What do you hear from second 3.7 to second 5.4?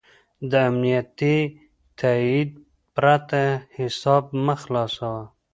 حساب مه خلاصوه.